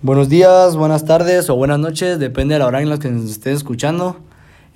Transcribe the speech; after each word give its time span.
Buenos 0.00 0.28
días, 0.28 0.76
buenas 0.76 1.04
tardes 1.06 1.50
o 1.50 1.56
buenas 1.56 1.80
noches, 1.80 2.20
depende 2.20 2.54
de 2.54 2.60
la 2.60 2.68
hora 2.68 2.80
en 2.80 2.88
la 2.88 3.00
que 3.00 3.10
nos 3.10 3.28
estén 3.28 3.54
escuchando. 3.54 4.16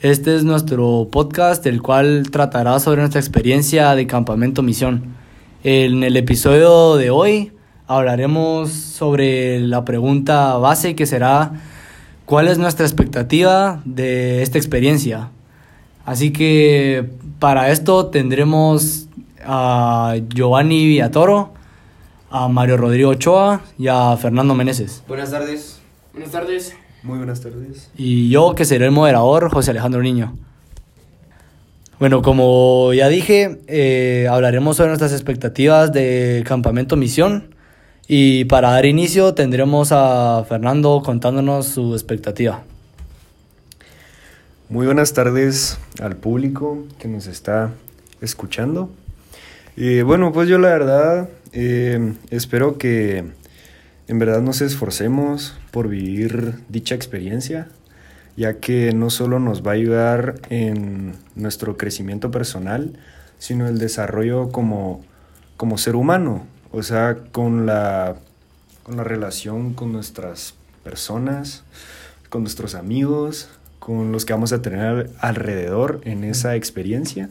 Este 0.00 0.34
es 0.34 0.42
nuestro 0.42 1.06
podcast, 1.12 1.64
el 1.64 1.80
cual 1.80 2.28
tratará 2.32 2.80
sobre 2.80 3.02
nuestra 3.02 3.20
experiencia 3.20 3.94
de 3.94 4.08
campamento 4.08 4.62
misión. 4.62 5.14
En 5.62 6.02
el 6.02 6.16
episodio 6.16 6.96
de 6.96 7.10
hoy 7.10 7.52
hablaremos 7.86 8.72
sobre 8.72 9.60
la 9.60 9.84
pregunta 9.84 10.56
base 10.56 10.96
que 10.96 11.06
será 11.06 11.52
¿cuál 12.24 12.48
es 12.48 12.58
nuestra 12.58 12.84
expectativa 12.84 13.80
de 13.84 14.42
esta 14.42 14.58
experiencia? 14.58 15.30
Así 16.04 16.32
que 16.32 17.08
para 17.38 17.70
esto 17.70 18.06
tendremos 18.06 19.06
a 19.44 20.16
Giovanni 20.34 20.84
Villatoro, 20.84 21.52
a 22.32 22.48
Mario 22.48 22.78
Rodrigo 22.78 23.10
Ochoa 23.10 23.60
y 23.78 23.88
a 23.88 24.16
Fernando 24.16 24.54
Meneses. 24.54 25.02
Buenas 25.06 25.30
tardes. 25.30 25.80
Buenas 26.12 26.30
tardes. 26.30 26.74
Muy 27.02 27.18
buenas 27.18 27.40
tardes. 27.42 27.90
Y 27.96 28.30
yo, 28.30 28.54
que 28.54 28.64
seré 28.64 28.86
el 28.86 28.90
moderador, 28.90 29.50
José 29.50 29.72
Alejandro 29.72 30.02
Niño. 30.02 30.34
Bueno, 31.98 32.22
como 32.22 32.92
ya 32.94 33.08
dije, 33.08 33.60
eh, 33.66 34.26
hablaremos 34.30 34.78
sobre 34.78 34.88
nuestras 34.88 35.12
expectativas 35.12 35.92
de 35.92 36.42
Campamento 36.46 36.96
Misión. 36.96 37.54
Y 38.08 38.46
para 38.46 38.70
dar 38.70 38.86
inicio 38.86 39.34
tendremos 39.34 39.90
a 39.92 40.44
Fernando 40.48 41.02
contándonos 41.04 41.66
su 41.66 41.92
expectativa. 41.92 42.62
Muy 44.70 44.86
buenas 44.86 45.12
tardes 45.12 45.78
al 46.00 46.16
público 46.16 46.78
que 46.98 47.08
nos 47.08 47.26
está 47.26 47.72
escuchando. 48.22 48.90
Y 49.76 50.00
bueno, 50.02 50.32
pues 50.32 50.48
yo 50.48 50.58
la 50.58 50.68
verdad 50.68 51.28
eh, 51.52 52.14
espero 52.30 52.78
que 52.78 53.24
en 54.08 54.18
verdad 54.18 54.42
nos 54.42 54.60
esforcemos 54.60 55.56
por 55.70 55.88
vivir 55.88 56.54
dicha 56.68 56.94
experiencia, 56.94 57.68
ya 58.36 58.54
que 58.58 58.92
no 58.92 59.10
solo 59.10 59.38
nos 59.38 59.66
va 59.66 59.72
a 59.72 59.74
ayudar 59.74 60.34
en 60.50 61.14
nuestro 61.34 61.76
crecimiento 61.76 62.30
personal, 62.30 62.98
sino 63.38 63.68
el 63.68 63.78
desarrollo 63.78 64.50
como, 64.50 65.02
como 65.56 65.78
ser 65.78 65.96
humano, 65.96 66.46
o 66.72 66.82
sea, 66.82 67.18
con 67.32 67.66
la, 67.66 68.16
con 68.82 68.96
la 68.96 69.04
relación 69.04 69.74
con 69.74 69.92
nuestras 69.92 70.54
personas, 70.82 71.64
con 72.28 72.42
nuestros 72.42 72.74
amigos, 72.74 73.48
con 73.78 74.12
los 74.12 74.24
que 74.24 74.32
vamos 74.32 74.52
a 74.52 74.62
tener 74.62 75.10
alrededor 75.20 76.00
en 76.04 76.24
esa 76.24 76.54
experiencia. 76.56 77.28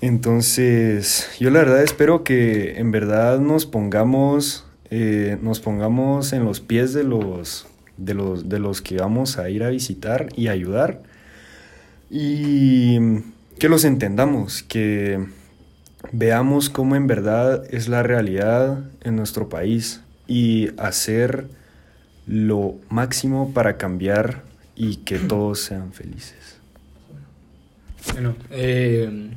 Entonces, 0.00 1.28
yo 1.38 1.50
la 1.50 1.60
verdad 1.60 1.82
espero 1.82 2.24
que 2.24 2.78
en 2.78 2.90
verdad 2.90 3.38
nos 3.38 3.66
pongamos, 3.66 4.64
eh, 4.90 5.36
nos 5.42 5.60
pongamos 5.60 6.32
en 6.32 6.44
los 6.44 6.60
pies 6.60 6.94
de 6.94 7.04
los, 7.04 7.66
de, 7.98 8.14
los, 8.14 8.48
de 8.48 8.58
los 8.60 8.80
que 8.80 8.96
vamos 8.96 9.36
a 9.36 9.50
ir 9.50 9.62
a 9.62 9.68
visitar 9.68 10.28
y 10.36 10.48
ayudar. 10.48 11.02
Y 12.08 12.98
que 13.58 13.68
los 13.68 13.84
entendamos, 13.84 14.62
que 14.62 15.22
veamos 16.12 16.70
cómo 16.70 16.96
en 16.96 17.06
verdad 17.06 17.62
es 17.70 17.88
la 17.88 18.02
realidad 18.02 18.84
en 19.02 19.16
nuestro 19.16 19.50
país 19.50 20.00
y 20.26 20.70
hacer 20.78 21.46
lo 22.26 22.76
máximo 22.88 23.52
para 23.52 23.76
cambiar 23.76 24.44
y 24.76 24.96
que 24.96 25.18
todos 25.18 25.60
sean 25.60 25.92
felices. 25.92 26.58
Bueno, 28.14 28.34
eh, 28.50 29.30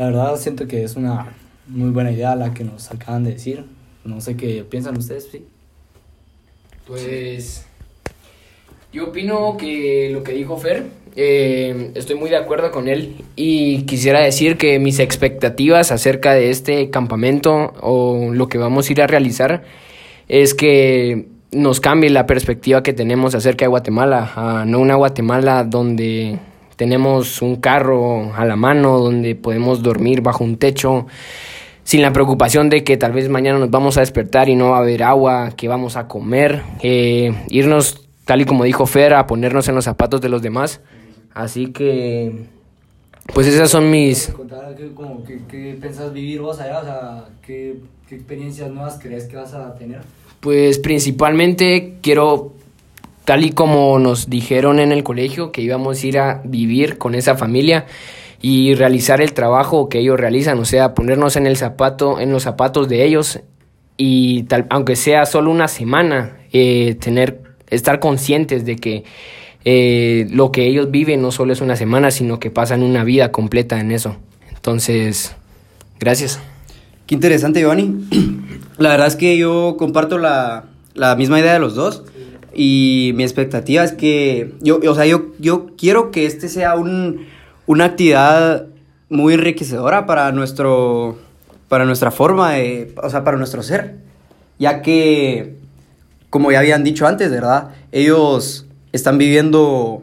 la 0.00 0.06
verdad 0.06 0.36
siento 0.36 0.66
que 0.66 0.82
es 0.82 0.96
una 0.96 1.26
muy 1.66 1.90
buena 1.90 2.10
idea 2.10 2.34
la 2.34 2.54
que 2.54 2.64
nos 2.64 2.90
acaban 2.90 3.22
de 3.22 3.32
decir. 3.32 3.66
No 4.02 4.22
sé 4.22 4.34
qué 4.34 4.64
piensan 4.64 4.96
ustedes, 4.96 5.28
sí. 5.30 5.44
Pues 6.86 7.66
yo 8.94 9.08
opino 9.08 9.58
que 9.58 10.08
lo 10.10 10.22
que 10.22 10.32
dijo 10.32 10.56
Fer, 10.56 10.86
eh, 11.16 11.90
estoy 11.94 12.16
muy 12.16 12.30
de 12.30 12.38
acuerdo 12.38 12.70
con 12.70 12.88
él 12.88 13.14
y 13.36 13.82
quisiera 13.82 14.20
decir 14.20 14.56
que 14.56 14.78
mis 14.78 15.00
expectativas 15.00 15.92
acerca 15.92 16.32
de 16.32 16.48
este 16.48 16.88
campamento 16.88 17.74
o 17.82 18.30
lo 18.32 18.48
que 18.48 18.56
vamos 18.56 18.88
a 18.88 18.92
ir 18.92 19.02
a 19.02 19.06
realizar 19.06 19.64
es 20.28 20.54
que 20.54 21.26
nos 21.52 21.78
cambie 21.78 22.08
la 22.08 22.24
perspectiva 22.24 22.82
que 22.82 22.94
tenemos 22.94 23.34
acerca 23.34 23.66
de 23.66 23.68
Guatemala, 23.68 24.32
a 24.34 24.64
no 24.64 24.78
una 24.78 24.94
Guatemala 24.94 25.62
donde 25.64 26.38
tenemos 26.80 27.42
un 27.42 27.56
carro 27.56 28.32
a 28.34 28.46
la 28.46 28.56
mano 28.56 28.96
donde 29.00 29.34
podemos 29.34 29.82
dormir 29.82 30.22
bajo 30.22 30.44
un 30.44 30.56
techo 30.56 31.06
sin 31.84 32.00
la 32.00 32.10
preocupación 32.10 32.70
de 32.70 32.84
que 32.84 32.96
tal 32.96 33.12
vez 33.12 33.28
mañana 33.28 33.58
nos 33.58 33.70
vamos 33.70 33.98
a 33.98 34.00
despertar 34.00 34.48
y 34.48 34.56
no 34.56 34.70
va 34.70 34.78
a 34.78 34.80
haber 34.80 35.02
agua, 35.02 35.50
que 35.54 35.68
vamos 35.68 35.98
a 35.98 36.08
comer, 36.08 36.62
eh, 36.82 37.34
irnos 37.50 38.08
tal 38.24 38.40
y 38.40 38.46
como 38.46 38.64
dijo 38.64 38.86
Fer, 38.86 39.12
a 39.12 39.26
ponernos 39.26 39.68
en 39.68 39.74
los 39.74 39.84
zapatos 39.84 40.22
de 40.22 40.30
los 40.30 40.40
demás. 40.40 40.80
Así 41.34 41.66
que, 41.66 42.46
pues 43.34 43.46
esas 43.46 43.68
son 43.68 43.90
mis... 43.90 44.32
¿Qué, 45.26 45.40
qué 45.50 45.76
pensás 45.78 46.14
vivir 46.14 46.40
vos 46.40 46.60
allá? 46.60 46.78
O 46.78 46.84
sea, 46.84 47.24
¿qué, 47.42 47.76
¿qué 48.08 48.14
experiencias 48.14 48.70
nuevas 48.70 48.98
crees 48.98 49.26
que 49.26 49.36
vas 49.36 49.52
a 49.52 49.74
tener? 49.74 50.00
Pues 50.40 50.78
principalmente 50.78 51.98
quiero 52.00 52.54
tal 53.30 53.44
y 53.44 53.52
como 53.52 53.96
nos 54.00 54.28
dijeron 54.28 54.80
en 54.80 54.90
el 54.90 55.04
colegio 55.04 55.52
que 55.52 55.62
íbamos 55.62 56.02
a 56.02 56.06
ir 56.08 56.18
a 56.18 56.42
vivir 56.44 56.98
con 56.98 57.14
esa 57.14 57.36
familia 57.36 57.86
y 58.42 58.74
realizar 58.74 59.20
el 59.20 59.34
trabajo 59.34 59.88
que 59.88 60.00
ellos 60.00 60.18
realizan, 60.18 60.58
o 60.58 60.64
sea, 60.64 60.94
ponernos 60.94 61.36
en 61.36 61.46
el 61.46 61.56
zapato, 61.56 62.18
en 62.18 62.32
los 62.32 62.42
zapatos 62.42 62.88
de 62.88 63.04
ellos 63.04 63.38
y 63.96 64.42
tal, 64.48 64.66
aunque 64.68 64.96
sea 64.96 65.26
solo 65.26 65.52
una 65.52 65.68
semana, 65.68 66.38
eh, 66.52 66.96
tener, 67.00 67.42
estar 67.68 68.00
conscientes 68.00 68.64
de 68.64 68.74
que 68.74 69.04
eh, 69.64 70.26
lo 70.32 70.50
que 70.50 70.66
ellos 70.66 70.90
viven 70.90 71.22
no 71.22 71.30
solo 71.30 71.52
es 71.52 71.60
una 71.60 71.76
semana, 71.76 72.10
sino 72.10 72.40
que 72.40 72.50
pasan 72.50 72.82
una 72.82 73.04
vida 73.04 73.30
completa 73.30 73.78
en 73.78 73.92
eso. 73.92 74.16
Entonces, 74.52 75.36
gracias. 76.00 76.40
Qué 77.06 77.14
interesante, 77.14 77.60
Giovanni. 77.60 77.94
La 78.76 78.88
verdad 78.88 79.06
es 79.06 79.14
que 79.14 79.38
yo 79.38 79.76
comparto 79.78 80.18
la, 80.18 80.64
la 80.94 81.14
misma 81.14 81.38
idea 81.38 81.52
de 81.52 81.60
los 81.60 81.76
dos. 81.76 82.02
Y 82.54 83.12
mi 83.14 83.22
expectativa 83.22 83.84
es 83.84 83.92
que, 83.92 84.54
yo, 84.60 84.80
o 84.86 84.94
sea, 84.94 85.06
yo, 85.06 85.26
yo 85.38 85.68
quiero 85.76 86.10
que 86.10 86.26
este 86.26 86.48
sea 86.48 86.74
un, 86.74 87.26
una 87.66 87.84
actividad 87.86 88.66
muy 89.08 89.34
enriquecedora 89.34 90.06
para, 90.06 90.32
nuestro, 90.32 91.18
para 91.68 91.84
nuestra 91.84 92.10
forma 92.10 92.52
de, 92.52 92.92
o 93.02 93.10
sea, 93.10 93.24
para 93.24 93.36
nuestro 93.36 93.62
ser. 93.62 93.96
Ya 94.58 94.82
que, 94.82 95.56
como 96.30 96.52
ya 96.52 96.60
habían 96.60 96.84
dicho 96.84 97.06
antes, 97.06 97.30
¿verdad? 97.30 97.70
Ellos 97.92 98.66
están 98.92 99.18
viviendo 99.18 100.02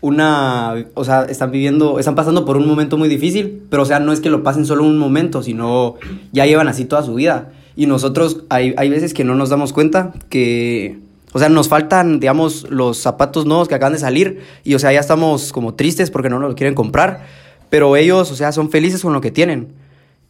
una, 0.00 0.86
o 0.94 1.04
sea, 1.04 1.24
están 1.24 1.50
viviendo, 1.50 1.98
están 1.98 2.14
pasando 2.14 2.44
por 2.44 2.56
un 2.56 2.66
momento 2.66 2.96
muy 2.96 3.08
difícil, 3.08 3.62
pero 3.68 3.82
o 3.82 3.86
sea, 3.86 3.98
no 3.98 4.12
es 4.12 4.20
que 4.20 4.30
lo 4.30 4.42
pasen 4.42 4.64
solo 4.64 4.84
un 4.84 4.98
momento, 4.98 5.42
sino 5.42 5.96
ya 6.32 6.46
llevan 6.46 6.68
así 6.68 6.84
toda 6.84 7.02
su 7.02 7.14
vida. 7.14 7.50
Y 7.76 7.86
nosotros 7.86 8.44
hay, 8.48 8.74
hay 8.76 8.88
veces 8.88 9.14
que 9.14 9.24
no 9.24 9.34
nos 9.34 9.50
damos 9.50 9.72
cuenta 9.72 10.12
que 10.30 10.98
o 11.32 11.38
sea, 11.38 11.48
nos 11.48 11.68
faltan, 11.68 12.20
digamos, 12.20 12.66
los 12.70 12.98
zapatos 12.98 13.44
nuevos 13.44 13.68
que 13.68 13.74
acaban 13.74 13.92
de 13.92 13.98
salir 13.98 14.40
y, 14.64 14.74
o 14.74 14.78
sea, 14.78 14.92
ya 14.92 15.00
estamos 15.00 15.52
como 15.52 15.74
tristes 15.74 16.10
porque 16.10 16.30
no 16.30 16.38
nos 16.38 16.50
lo 16.50 16.54
quieren 16.54 16.74
comprar, 16.74 17.26
pero 17.68 17.96
ellos, 17.96 18.30
o 18.30 18.36
sea, 18.36 18.52
son 18.52 18.70
felices 18.70 19.02
con 19.02 19.12
lo 19.12 19.20
que 19.20 19.30
tienen. 19.30 19.68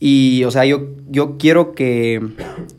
Y, 0.01 0.45
o 0.45 0.51
sea, 0.51 0.65
yo, 0.65 0.89
yo 1.09 1.39
quiero 1.39 1.73
que, 1.73 2.21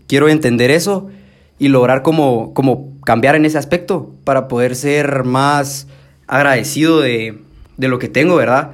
quiero 0.07 0.29
entender 0.29 0.71
eso 0.71 1.09
y 1.57 1.69
lograr 1.69 2.01
como, 2.01 2.53
como 2.53 2.93
cambiar 3.05 3.35
en 3.35 3.45
ese 3.45 3.57
aspecto 3.57 4.11
para 4.23 4.47
poder 4.47 4.75
ser 4.75 5.23
más 5.23 5.87
agradecido 6.27 7.01
de, 7.01 7.39
de 7.77 7.87
lo 7.87 7.99
que 7.99 8.09
tengo, 8.09 8.35
¿verdad? 8.35 8.71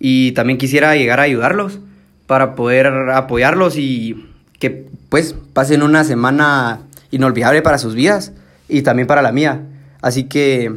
Y 0.00 0.32
también 0.32 0.58
quisiera 0.58 0.96
llegar 0.96 1.20
a 1.20 1.24
ayudarlos 1.24 1.80
para 2.26 2.54
poder 2.54 2.86
apoyarlos 2.86 3.76
y 3.76 4.26
que 4.58 4.86
pues 5.08 5.34
pasen 5.52 5.82
una 5.82 6.04
semana 6.04 6.80
inolvidable 7.10 7.62
para 7.62 7.78
sus 7.78 7.94
vidas 7.94 8.32
y 8.68 8.82
también 8.82 9.06
para 9.06 9.22
la 9.22 9.32
mía. 9.32 9.62
Así 10.00 10.24
que, 10.24 10.72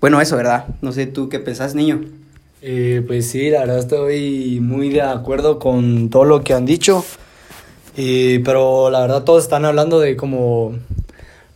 bueno, 0.00 0.20
eso, 0.20 0.36
¿verdad? 0.36 0.66
No 0.80 0.92
sé, 0.92 1.06
¿tú 1.06 1.28
qué 1.28 1.38
pensás, 1.38 1.74
niño? 1.74 2.00
Eh, 2.62 3.02
pues 3.06 3.28
sí, 3.28 3.50
la 3.50 3.60
verdad 3.60 3.78
estoy 3.80 4.58
muy 4.60 4.88
de 4.88 5.02
acuerdo 5.02 5.58
con 5.58 6.08
todo 6.08 6.24
lo 6.24 6.42
que 6.42 6.54
han 6.54 6.64
dicho. 6.64 7.04
pero 7.94 8.90
la 8.90 9.00
verdad 9.00 9.24
todos 9.24 9.44
están 9.44 9.64
hablando 9.64 10.00
de 10.00 10.16
como 10.16 10.74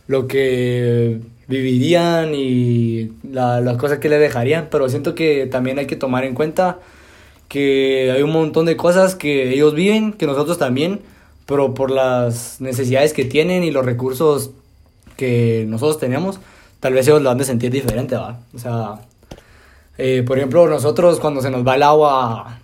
lo 0.07 0.27
que 0.27 1.19
vivirían 1.47 2.35
y 2.35 3.11
las 3.23 3.77
cosas 3.77 3.97
que 3.97 4.09
le 4.09 4.19
dejarían, 4.19 4.67
pero 4.69 4.87
siento 4.87 5.15
que 5.15 5.47
también 5.47 5.79
hay 5.79 5.87
que 5.87 5.95
tomar 5.95 6.23
en 6.23 6.35
cuenta 6.35 6.79
que 7.47 8.11
hay 8.11 8.21
un 8.21 8.31
montón 8.31 8.65
de 8.65 8.77
cosas 8.77 9.15
que 9.15 9.51
ellos 9.51 9.73
viven, 9.73 10.13
que 10.13 10.27
nosotros 10.27 10.59
también, 10.59 11.01
pero 11.47 11.73
por 11.73 11.89
las 11.89 12.61
necesidades 12.61 13.13
que 13.13 13.25
tienen 13.25 13.63
y 13.63 13.71
los 13.71 13.83
recursos 13.83 14.51
que 15.19 15.65
nosotros 15.67 15.99
teníamos, 15.99 16.39
tal 16.79 16.93
vez 16.93 17.05
ellos 17.05 17.21
lo 17.21 17.29
han 17.29 17.37
de 17.37 17.43
sentir 17.43 17.71
diferente, 17.71 18.15
¿va? 18.15 18.39
O 18.55 18.57
sea, 18.57 19.01
eh, 19.97 20.23
por 20.25 20.37
ejemplo, 20.37 20.65
nosotros 20.69 21.19
cuando 21.19 21.41
se 21.41 21.51
nos 21.51 21.67
va 21.67 21.75
el 21.75 21.83
agua 21.83 22.59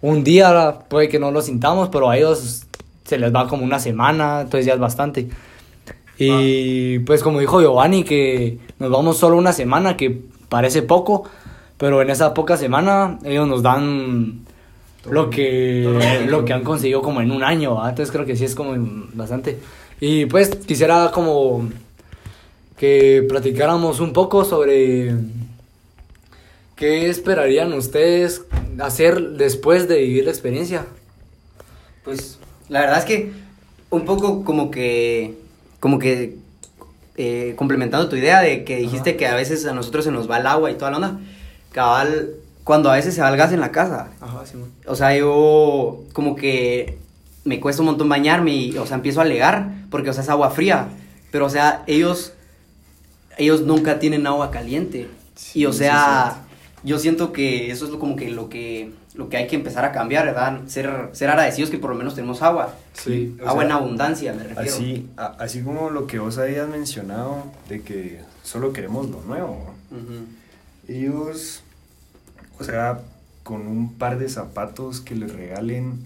un 0.00 0.24
día, 0.24 0.80
puede 0.88 1.08
que 1.08 1.20
no 1.20 1.30
lo 1.30 1.42
sintamos, 1.42 1.88
pero 1.88 2.10
a 2.10 2.16
ellos 2.16 2.66
se 3.04 3.18
les 3.18 3.32
va 3.32 3.46
como 3.46 3.64
una 3.64 3.78
semana, 3.78 4.40
entonces 4.40 4.66
ya 4.66 4.74
es 4.74 4.80
bastante. 4.80 5.28
Y 6.18 6.98
pues 7.00 7.22
como 7.22 7.38
dijo 7.38 7.60
Giovanni, 7.60 8.02
que 8.02 8.58
nos 8.80 8.90
vamos 8.90 9.16
solo 9.16 9.36
una 9.36 9.52
semana, 9.52 9.96
que 9.96 10.22
parece 10.48 10.82
poco, 10.82 11.22
pero 11.78 12.02
en 12.02 12.10
esa 12.10 12.34
poca 12.34 12.56
semana 12.56 13.20
ellos 13.24 13.46
nos 13.46 13.62
dan 13.62 14.40
lo 15.08 15.30
que, 15.30 16.26
lo 16.28 16.44
que 16.44 16.52
han 16.52 16.64
conseguido 16.64 17.00
como 17.00 17.20
en 17.20 17.30
un 17.30 17.44
año, 17.44 17.76
¿va? 17.76 17.90
entonces 17.90 18.10
creo 18.12 18.26
que 18.26 18.34
sí 18.34 18.44
es 18.44 18.56
como 18.56 18.74
bastante. 19.14 19.60
Y 20.00 20.26
pues 20.26 20.50
quisiera 20.50 21.10
como 21.12 21.68
que 22.76 23.24
platicáramos 23.28 24.00
un 24.00 24.12
poco 24.12 24.44
sobre 24.44 25.14
qué 26.74 27.08
esperarían 27.08 27.72
ustedes 27.72 28.42
hacer 28.78 29.30
después 29.30 29.88
de 29.88 29.98
vivir 29.98 30.24
la 30.24 30.30
experiencia. 30.30 30.86
Pues 32.04 32.38
la 32.68 32.80
verdad 32.80 32.98
es 32.98 33.04
que 33.06 33.32
un 33.90 34.04
poco 34.04 34.44
como 34.44 34.70
que, 34.70 35.34
como 35.80 35.98
que 35.98 36.36
eh, 37.16 37.54
complementando 37.56 38.08
tu 38.10 38.16
idea 38.16 38.42
de 38.42 38.64
que 38.64 38.76
dijiste 38.76 39.16
que 39.16 39.26
a 39.26 39.34
veces 39.34 39.64
a 39.64 39.72
nosotros 39.72 40.04
se 40.04 40.10
nos 40.10 40.30
va 40.30 40.38
el 40.38 40.46
agua 40.46 40.70
y 40.70 40.74
toda 40.74 40.90
la 40.90 40.96
onda, 40.98 41.20
cabal, 41.72 42.34
cuando 42.62 42.90
a 42.90 42.96
veces 42.96 43.14
se 43.14 43.22
va 43.22 43.30
el 43.30 43.36
gas 43.38 43.52
en 43.52 43.60
la 43.60 43.72
casa. 43.72 44.10
Ajá, 44.20 44.44
sí, 44.44 44.58
O 44.86 44.94
sea, 44.94 45.16
yo 45.16 46.02
como 46.12 46.36
que 46.36 46.98
me 47.46 47.60
cuesta 47.60 47.80
un 47.80 47.86
montón 47.86 48.08
bañarme 48.08 48.54
y, 48.54 48.76
o 48.76 48.84
sea, 48.86 48.96
empiezo 48.96 49.20
a 49.20 49.22
alegar 49.22 49.70
porque, 49.90 50.10
o 50.10 50.12
sea, 50.12 50.22
es 50.22 50.28
agua 50.28 50.50
fría. 50.50 50.88
Pero, 51.30 51.46
o 51.46 51.50
sea, 51.50 51.84
ellos, 51.86 52.34
ellos 53.38 53.62
nunca 53.62 53.98
tienen 53.98 54.26
agua 54.26 54.50
caliente. 54.50 55.08
y, 55.54 55.64
o 55.64 55.72
sea, 55.72 56.44
yo 56.82 56.98
siento 56.98 57.32
que 57.32 57.70
eso 57.70 57.86
es 57.86 57.90
lo, 57.90 57.98
como 57.98 58.16
que 58.16 58.30
lo 58.30 58.48
que 58.48 58.92
lo 59.16 59.30
que 59.30 59.38
hay 59.38 59.46
que 59.46 59.56
empezar 59.56 59.84
a 59.84 59.92
cambiar, 59.92 60.26
¿verdad? 60.26 60.60
Ser, 60.66 61.08
ser 61.12 61.30
agradecidos 61.30 61.70
que 61.70 61.78
por 61.78 61.90
lo 61.90 61.96
menos 61.96 62.14
tenemos 62.14 62.42
agua. 62.42 62.74
Sí. 62.92 63.36
agua 63.46 63.64
en 63.64 63.72
abundancia, 63.72 64.34
me 64.34 64.42
refiero. 64.42 64.62
Así, 64.62 65.08
así 65.16 65.62
como 65.62 65.88
lo 65.88 66.06
que 66.06 66.18
vos 66.18 66.36
habías 66.36 66.68
mencionado 66.68 67.44
de 67.68 67.82
que 67.82 68.20
solo 68.42 68.72
queremos 68.74 69.08
lo 69.08 69.22
nuevo. 69.22 69.74
Ellos, 70.86 71.62
o 72.58 72.64
sea, 72.64 73.00
con 73.42 73.66
un 73.66 73.94
par 73.94 74.18
de 74.18 74.28
zapatos 74.28 75.00
que 75.00 75.14
les 75.14 75.32
regalen, 75.32 76.04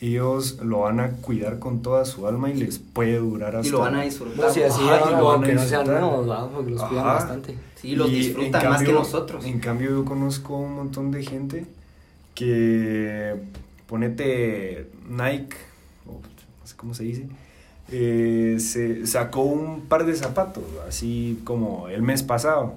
ellos 0.00 0.58
lo 0.62 0.80
van 0.80 1.00
a 1.00 1.10
cuidar 1.10 1.58
con 1.58 1.82
toda 1.82 2.04
su 2.04 2.26
alma 2.28 2.50
y 2.50 2.54
les 2.54 2.78
puede 2.78 3.18
durar 3.18 3.56
hasta... 3.56 3.68
Y 3.68 3.72
lo 3.72 3.80
van 3.80 3.96
a 3.96 4.02
disfrutar. 4.02 4.50
Sí, 4.52 4.62
así 4.62 4.80
Ajá, 4.88 5.10
y 5.10 5.16
lo 5.16 5.24
van 5.26 5.42
a 5.42 5.46
que 5.46 5.54
no 5.54 5.60
sean 5.64 5.84
disfrutar. 5.84 6.50
Porque 6.54 6.70
los 6.70 6.82
cuidan 6.84 7.04
Ajá. 7.04 7.14
bastante. 7.14 7.58
Sí, 7.74 7.96
los 7.96 8.08
Y 8.10 8.14
disfrutan 8.14 8.62
en 8.62 8.68
más 8.70 8.78
que 8.80 8.84
cambio- 8.86 9.00
nosotros. 9.00 9.44
En 9.44 9.58
cambio, 9.58 9.90
yo 9.90 10.04
conozco 10.04 10.56
un 10.56 10.74
montón 10.74 11.10
de 11.10 11.24
gente 11.24 11.66
que 12.34 13.34
ponete 13.86 14.90
Nike, 15.08 15.56
o 16.06 16.12
no 16.12 16.66
sé 16.66 16.76
cómo 16.76 16.94
se 16.94 17.04
dice, 17.04 17.26
eh, 17.90 18.56
se 18.60 19.06
sacó 19.06 19.42
un 19.42 19.82
par 19.82 20.04
de 20.06 20.14
zapatos, 20.14 20.62
así 20.86 21.40
como 21.44 21.88
el 21.88 22.02
mes 22.02 22.22
pasado. 22.22 22.74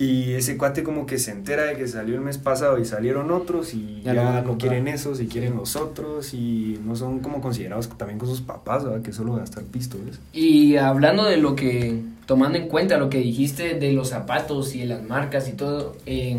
Y 0.00 0.32
ese 0.32 0.56
cuate 0.56 0.82
como 0.82 1.04
que 1.04 1.18
se 1.18 1.30
entera 1.30 1.64
de 1.64 1.76
que 1.76 1.86
salió 1.86 2.14
el 2.14 2.22
mes 2.22 2.38
pasado 2.38 2.78
y 2.78 2.86
salieron 2.86 3.30
otros 3.30 3.74
y 3.74 4.00
Ya 4.02 4.14
ya, 4.14 4.40
no 4.40 4.56
quieren 4.56 4.88
esos 4.88 5.20
y 5.20 5.26
quieren 5.26 5.56
los 5.56 5.76
otros 5.76 6.32
y 6.32 6.80
no 6.82 6.96
son 6.96 7.18
como 7.18 7.42
considerados 7.42 7.86
también 7.90 8.18
con 8.18 8.26
sus 8.26 8.40
papás, 8.40 8.82
¿verdad? 8.82 9.02
Que 9.02 9.12
solo 9.12 9.34
gastar 9.34 9.62
pistolas. 9.64 10.18
Y 10.32 10.76
hablando 10.76 11.26
de 11.26 11.36
lo 11.36 11.54
que, 11.54 12.00
tomando 12.24 12.56
en 12.56 12.68
cuenta 12.68 12.96
lo 12.96 13.10
que 13.10 13.18
dijiste 13.18 13.74
de 13.74 13.92
los 13.92 14.08
zapatos 14.08 14.74
y 14.74 14.78
de 14.78 14.86
las 14.86 15.02
marcas 15.02 15.50
y 15.50 15.52
todo, 15.52 15.94
eh, 16.06 16.38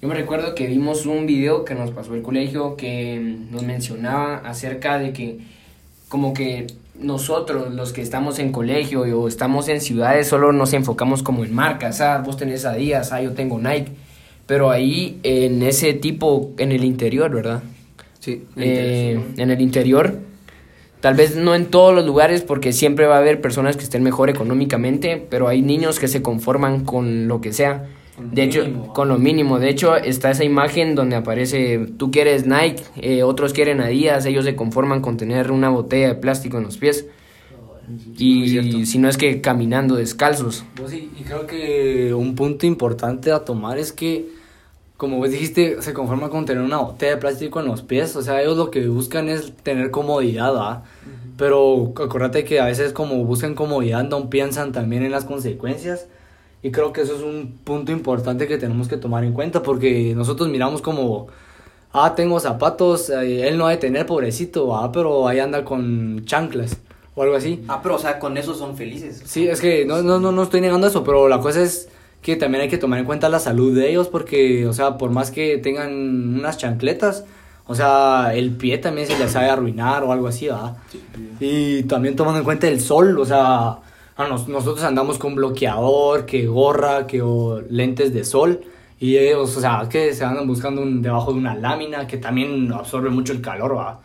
yo 0.00 0.08
me 0.08 0.14
recuerdo 0.14 0.54
que 0.54 0.66
vimos 0.66 1.04
un 1.04 1.26
video 1.26 1.66
que 1.66 1.74
nos 1.74 1.90
pasó 1.90 2.14
el 2.14 2.22
colegio 2.22 2.74
que 2.74 3.36
nos 3.50 3.64
mencionaba 3.64 4.38
acerca 4.38 4.98
de 4.98 5.12
que 5.12 5.40
como 6.08 6.32
que 6.32 6.68
nosotros, 6.98 7.74
los 7.74 7.92
que 7.92 8.02
estamos 8.02 8.38
en 8.38 8.52
colegio 8.52 9.02
o 9.02 9.28
estamos 9.28 9.68
en 9.68 9.80
ciudades, 9.80 10.28
solo 10.28 10.52
nos 10.52 10.72
enfocamos 10.72 11.22
como 11.22 11.44
en 11.44 11.54
marcas, 11.54 12.00
ah, 12.00 12.22
vos 12.24 12.36
tenés 12.36 12.64
Adidas, 12.64 13.12
ah, 13.12 13.20
yo 13.20 13.32
tengo 13.32 13.58
Nike, 13.58 13.92
pero 14.46 14.70
ahí 14.70 15.18
en 15.22 15.62
ese 15.62 15.94
tipo, 15.94 16.52
en 16.58 16.72
el 16.72 16.84
interior, 16.84 17.34
¿verdad? 17.34 17.62
Sí, 18.20 18.44
Eh, 18.56 19.20
en 19.36 19.50
el 19.50 19.60
interior. 19.60 20.18
Tal 21.00 21.14
vez 21.14 21.36
no 21.36 21.54
en 21.54 21.66
todos 21.66 21.94
los 21.94 22.06
lugares 22.06 22.40
porque 22.40 22.72
siempre 22.72 23.06
va 23.06 23.16
a 23.16 23.18
haber 23.18 23.42
personas 23.42 23.76
que 23.76 23.82
estén 23.84 24.02
mejor 24.02 24.30
económicamente, 24.30 25.22
pero 25.28 25.48
hay 25.48 25.60
niños 25.60 25.98
que 25.98 26.08
se 26.08 26.22
conforman 26.22 26.86
con 26.86 27.28
lo 27.28 27.42
que 27.42 27.52
sea. 27.52 27.84
Con 28.16 28.34
De 28.34 28.42
hecho, 28.44 28.64
mínimo. 28.64 28.92
con 28.92 29.08
lo 29.08 29.18
mínimo. 29.18 29.58
De 29.58 29.68
hecho, 29.68 29.96
está 29.96 30.30
esa 30.30 30.44
imagen 30.44 30.94
donde 30.94 31.16
aparece, 31.16 31.86
tú 31.98 32.10
quieres 32.10 32.46
Nike, 32.46 32.82
eh, 32.96 33.22
otros 33.22 33.52
quieren 33.52 33.80
Adidas, 33.80 34.24
ellos 34.26 34.44
se 34.44 34.54
conforman 34.54 35.00
con 35.00 35.16
tener 35.16 35.50
una 35.50 35.68
botella 35.68 36.08
de 36.08 36.14
plástico 36.14 36.58
en 36.58 36.64
los 36.64 36.78
pies. 36.78 37.06
Y 38.16 38.86
si 38.86 38.98
no 38.98 39.08
es 39.08 39.16
que 39.16 39.40
caminando 39.40 39.96
descalzos. 39.96 40.64
Vos 40.80 40.92
y, 40.92 41.10
y 41.18 41.24
creo 41.24 41.46
que 41.46 42.14
un 42.14 42.34
punto 42.34 42.66
importante 42.66 43.30
a 43.30 43.44
tomar 43.44 43.78
es 43.78 43.92
que, 43.92 44.26
como 44.96 45.18
vos 45.18 45.30
dijiste, 45.30 45.82
se 45.82 45.92
conforma 45.92 46.30
con 46.30 46.46
tener 46.46 46.62
una 46.62 46.78
botella 46.78 47.16
de 47.16 47.18
plástico 47.18 47.60
en 47.60 47.66
los 47.66 47.82
pies. 47.82 48.16
O 48.16 48.22
sea, 48.22 48.40
ellos 48.40 48.56
lo 48.56 48.70
que 48.70 48.86
buscan 48.88 49.28
es 49.28 49.52
tener 49.62 49.90
comodidad, 49.90 50.54
¿va? 50.54 50.84
Pero 51.36 51.92
acuérdate 52.02 52.44
que 52.44 52.60
a 52.60 52.66
veces 52.66 52.92
como 52.92 53.22
buscan 53.24 53.54
comodidad 53.54 54.04
no 54.04 54.30
piensan 54.30 54.72
también 54.72 55.02
en 55.02 55.10
las 55.10 55.24
consecuencias. 55.24 56.06
Y 56.64 56.70
creo 56.70 56.94
que 56.94 57.02
eso 57.02 57.14
es 57.14 57.20
un 57.20 57.58
punto 57.62 57.92
importante 57.92 58.48
que 58.48 58.56
tenemos 58.56 58.88
que 58.88 58.96
tomar 58.96 59.22
en 59.22 59.34
cuenta 59.34 59.62
porque 59.62 60.14
nosotros 60.16 60.48
miramos 60.48 60.80
como, 60.80 61.26
ah, 61.92 62.14
tengo 62.16 62.40
zapatos, 62.40 63.10
eh, 63.10 63.46
él 63.46 63.58
no 63.58 63.66
ha 63.66 63.70
de 63.70 63.76
tener 63.76 64.06
pobrecito, 64.06 64.74
ah, 64.74 64.90
pero 64.90 65.28
ahí 65.28 65.40
anda 65.40 65.62
con 65.62 66.24
chanclas 66.24 66.78
o 67.14 67.22
algo 67.22 67.36
así. 67.36 67.62
Ah, 67.68 67.80
pero 67.82 67.96
o 67.96 67.98
sea, 67.98 68.18
con 68.18 68.38
eso 68.38 68.54
son 68.54 68.78
felices. 68.78 69.22
Sí, 69.26 69.46
es 69.46 69.60
que 69.60 69.84
no, 69.84 70.02
no, 70.02 70.18
no, 70.18 70.32
no 70.32 70.42
estoy 70.42 70.62
negando 70.62 70.86
eso, 70.86 71.04
pero 71.04 71.28
la 71.28 71.38
cosa 71.38 71.62
es 71.62 71.90
que 72.22 72.36
también 72.36 72.62
hay 72.62 72.70
que 72.70 72.78
tomar 72.78 72.98
en 72.98 73.04
cuenta 73.04 73.28
la 73.28 73.40
salud 73.40 73.76
de 73.76 73.90
ellos 73.90 74.08
porque, 74.08 74.66
o 74.66 74.72
sea, 74.72 74.96
por 74.96 75.10
más 75.10 75.30
que 75.30 75.58
tengan 75.58 75.92
unas 76.38 76.56
chancletas, 76.56 77.26
o 77.66 77.74
sea, 77.74 78.32
el 78.34 78.56
pie 78.56 78.78
también 78.78 79.06
se 79.06 79.18
les 79.18 79.32
sabe 79.32 79.50
arruinar 79.50 80.02
o 80.02 80.12
algo 80.12 80.28
así, 80.28 80.46
¿verdad? 80.46 80.78
Y 81.40 81.82
también 81.82 82.16
tomando 82.16 82.38
en 82.38 82.44
cuenta 82.46 82.68
el 82.68 82.80
sol, 82.80 83.18
o 83.18 83.26
sea, 83.26 83.80
a 84.16 84.28
nos- 84.28 84.48
nosotros 84.48 84.84
andamos 84.84 85.18
con 85.18 85.34
bloqueador, 85.34 86.26
que 86.26 86.46
gorra, 86.46 87.06
que 87.06 87.22
o, 87.22 87.60
lentes 87.68 88.12
de 88.14 88.24
sol. 88.24 88.60
Y 89.00 89.16
ellos, 89.18 89.56
o 89.56 89.60
sea, 89.60 89.86
que 89.90 90.14
se 90.14 90.24
andan 90.24 90.46
buscando 90.46 90.80
un- 90.82 91.02
debajo 91.02 91.32
de 91.32 91.38
una 91.38 91.54
lámina 91.54 92.06
que 92.06 92.16
también 92.16 92.72
absorbe 92.72 93.10
mucho 93.10 93.32
el 93.32 93.40
calor, 93.40 93.76
¿va? 93.76 94.00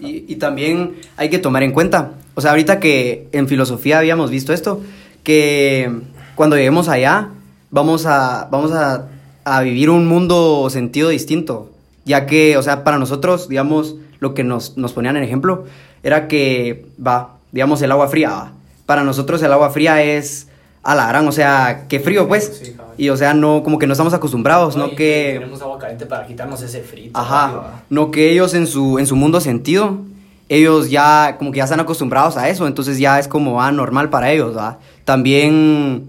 Y, 0.00 0.24
y 0.32 0.36
también 0.36 0.96
hay 1.18 1.28
que 1.28 1.38
tomar 1.38 1.62
en 1.62 1.72
cuenta, 1.72 2.12
o 2.34 2.40
sea, 2.40 2.52
ahorita 2.52 2.80
que 2.80 3.28
en 3.32 3.46
filosofía 3.48 3.98
habíamos 3.98 4.30
visto 4.30 4.52
esto, 4.54 4.80
que 5.22 5.90
cuando 6.34 6.56
lleguemos 6.56 6.88
allá 6.88 7.28
vamos 7.70 8.06
a, 8.06 8.48
vamos 8.50 8.72
a, 8.72 9.08
a 9.44 9.60
vivir 9.60 9.90
un 9.90 10.06
mundo 10.08 10.60
o 10.60 10.70
sentido 10.70 11.10
distinto, 11.10 11.70
ya 12.06 12.24
que, 12.26 12.56
o 12.56 12.62
sea, 12.62 12.82
para 12.82 12.98
nosotros, 12.98 13.48
digamos, 13.50 13.96
lo 14.20 14.32
que 14.32 14.42
nos, 14.42 14.78
nos 14.78 14.94
ponían 14.94 15.16
en 15.18 15.22
ejemplo 15.22 15.66
era 16.02 16.26
que, 16.28 16.86
va, 17.06 17.36
digamos, 17.52 17.82
el 17.82 17.92
agua 17.92 18.08
fría, 18.08 18.30
va. 18.30 18.52
Para 18.90 19.04
nosotros 19.04 19.40
el 19.44 19.52
agua 19.52 19.70
fría 19.70 20.02
es 20.02 20.48
a 20.82 20.96
la 20.96 21.06
gran, 21.06 21.28
o 21.28 21.30
sea, 21.30 21.86
que 21.88 22.00
frío, 22.00 22.26
pues. 22.26 22.58
Sí, 22.60 22.76
y, 22.98 23.08
o 23.10 23.16
sea, 23.16 23.34
no, 23.34 23.62
como 23.62 23.78
que 23.78 23.86
no 23.86 23.92
estamos 23.92 24.14
acostumbrados, 24.14 24.74
¿no? 24.74 24.88
y 24.88 24.96
que... 24.96 25.34
Tenemos 25.34 25.62
agua 25.62 25.78
caliente 25.78 26.06
para 26.06 26.26
quitarnos 26.26 26.60
ese 26.60 26.80
frito. 26.80 27.16
Ajá, 27.16 27.84
no 27.88 28.10
que 28.10 28.32
ellos 28.32 28.52
en 28.54 28.66
su, 28.66 28.98
en 28.98 29.06
su 29.06 29.14
mundo 29.14 29.40
sentido, 29.40 29.98
ellos 30.48 30.90
ya 30.90 31.36
como 31.38 31.52
que 31.52 31.58
ya 31.58 31.64
están 31.66 31.78
acostumbrados 31.78 32.36
a 32.36 32.48
eso, 32.48 32.66
entonces 32.66 32.98
ya 32.98 33.20
es 33.20 33.28
como 33.28 33.62
ah, 33.62 33.70
normal 33.70 34.10
para 34.10 34.32
ellos, 34.32 34.56
¿va? 34.56 34.80
También 35.04 36.08